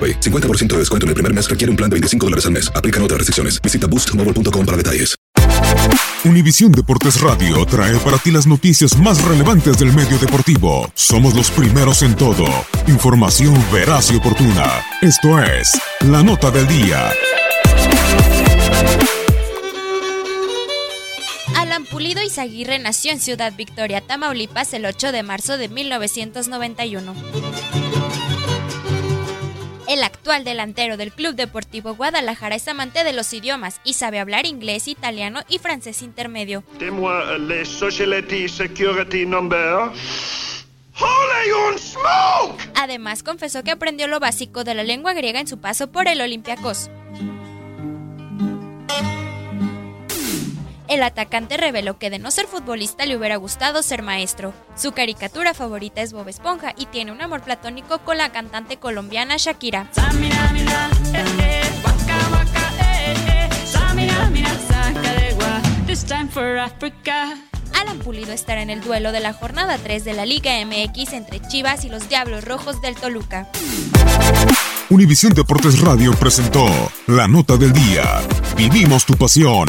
AroPay. 0.00 0.20
50% 0.20 0.68
de 0.68 0.78
descuento 0.78 1.04
en 1.04 1.08
el 1.08 1.14
primer 1.14 1.34
mes 1.34 1.50
requiere 1.50 1.70
un 1.70 1.76
plan 1.76 1.90
de 1.90 1.94
25 1.94 2.26
dólares 2.26 2.46
al 2.46 2.52
mes. 2.52 2.72
Aplican 2.74 3.02
otras 3.02 3.18
restricciones. 3.18 3.60
Visita 3.60 3.86
boostmobile.com 3.86 4.64
para 4.64 4.76
detalles. 4.76 5.20
Univisión 6.22 6.70
Deportes 6.70 7.18
Radio 7.22 7.64
trae 7.64 7.96
para 8.00 8.18
ti 8.18 8.30
las 8.30 8.46
noticias 8.46 8.96
más 8.98 9.24
relevantes 9.24 9.78
del 9.78 9.92
medio 9.94 10.18
deportivo. 10.18 10.90
Somos 10.94 11.34
los 11.34 11.50
primeros 11.50 12.02
en 12.02 12.14
todo. 12.14 12.44
Información 12.88 13.54
veraz 13.72 14.10
y 14.12 14.16
oportuna. 14.16 14.84
Esto 15.00 15.42
es 15.42 15.70
La 16.00 16.22
Nota 16.22 16.50
del 16.50 16.68
Día. 16.68 17.10
Alan 21.56 21.84
Pulido 21.86 22.22
Izaguirre 22.22 22.78
nació 22.78 23.12
en 23.12 23.20
Ciudad 23.20 23.54
Victoria, 23.56 24.02
Tamaulipas, 24.02 24.74
el 24.74 24.84
8 24.84 25.12
de 25.12 25.22
marzo 25.22 25.56
de 25.56 25.68
1991. 25.68 27.14
El 29.90 30.04
actual 30.04 30.44
delantero 30.44 30.96
del 30.96 31.10
Club 31.10 31.34
Deportivo 31.34 31.96
Guadalajara 31.96 32.54
es 32.54 32.68
amante 32.68 33.02
de 33.02 33.12
los 33.12 33.32
idiomas 33.32 33.80
y 33.82 33.94
sabe 33.94 34.20
hablar 34.20 34.46
inglés, 34.46 34.86
italiano 34.86 35.40
y 35.48 35.58
francés 35.58 36.02
intermedio. 36.02 36.62
Dez-moi 36.78 37.36
les 37.40 37.68
Society 37.68 38.48
Security 38.48 39.26
Number. 39.26 39.90
¡Holy 41.00 41.50
un 41.66 41.76
smoke! 41.76 42.70
Además, 42.76 43.24
confesó 43.24 43.64
que 43.64 43.72
aprendió 43.72 44.06
lo 44.06 44.20
básico 44.20 44.62
de 44.62 44.74
la 44.74 44.84
lengua 44.84 45.12
griega 45.12 45.40
en 45.40 45.48
su 45.48 45.58
paso 45.58 45.90
por 45.90 46.06
el 46.06 46.20
Olympiacos. 46.20 46.88
El 50.90 51.04
atacante 51.04 51.56
reveló 51.56 51.98
que 51.98 52.10
de 52.10 52.18
no 52.18 52.32
ser 52.32 52.48
futbolista 52.48 53.06
le 53.06 53.16
hubiera 53.16 53.36
gustado 53.36 53.80
ser 53.80 54.02
maestro. 54.02 54.52
Su 54.74 54.90
caricatura 54.90 55.54
favorita 55.54 56.02
es 56.02 56.12
Bob 56.12 56.28
Esponja 56.28 56.74
y 56.76 56.86
tiene 56.86 57.12
un 57.12 57.22
amor 57.22 57.42
platónico 57.42 58.00
con 58.00 58.18
la 58.18 58.32
cantante 58.32 58.76
colombiana 58.76 59.36
Shakira. 59.38 59.88
Alan 67.80 67.98
Pulido 68.00 68.32
estará 68.32 68.60
en 68.60 68.70
el 68.70 68.80
duelo 68.80 69.12
de 69.12 69.20
la 69.20 69.32
jornada 69.32 69.78
3 69.78 70.04
de 70.04 70.12
la 70.12 70.26
Liga 70.26 70.54
MX 70.66 71.12
entre 71.12 71.40
Chivas 71.40 71.84
y 71.84 71.88
los 71.88 72.08
Diablos 72.08 72.44
Rojos 72.44 72.82
del 72.82 72.96
Toluca. 72.96 73.46
Univisión 74.88 75.32
Deportes 75.34 75.78
Radio 75.78 76.12
presentó 76.14 76.66
La 77.06 77.28
Nota 77.28 77.56
del 77.56 77.72
Día. 77.72 78.22
Vivimos 78.56 79.06
tu 79.06 79.14
pasión. 79.14 79.68